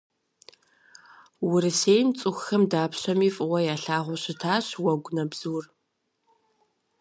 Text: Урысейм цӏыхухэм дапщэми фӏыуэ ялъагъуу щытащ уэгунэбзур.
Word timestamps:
Урысейм 1.51 2.07
цӏыхухэм 2.17 2.63
дапщэми 2.71 3.29
фӏыуэ 3.35 3.59
ялъагъуу 3.73 4.19
щытащ 4.23 4.67
уэгунэбзур. 4.83 5.63